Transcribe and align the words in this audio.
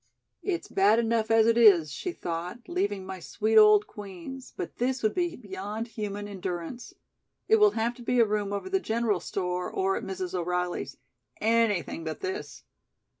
"It's 0.41 0.67
bad 0.67 0.97
enough 0.97 1.29
as 1.29 1.45
it 1.45 1.59
is," 1.59 1.91
she 1.91 2.11
thought, 2.11 2.67
"leaving 2.67 3.05
my 3.05 3.19
sweet 3.19 3.59
old 3.59 3.85
Queen's, 3.85 4.51
but 4.57 4.77
this 4.77 5.03
would 5.03 5.13
be 5.13 5.35
beyond 5.35 5.89
human 5.89 6.27
endurance. 6.27 6.95
It 7.47 7.57
will 7.57 7.73
have 7.77 7.93
to 7.97 8.01
be 8.01 8.19
a 8.19 8.25
room 8.25 8.51
over 8.51 8.67
the 8.67 8.79
general 8.79 9.19
store 9.19 9.69
or 9.69 9.95
at 9.95 10.03
Mrs. 10.03 10.33
O'Reilly's. 10.33 10.97
Anything 11.39 12.03
but 12.03 12.21
this." 12.21 12.63